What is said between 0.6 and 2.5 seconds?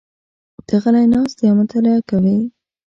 ته غلی ناست یې او مطالعه کوې.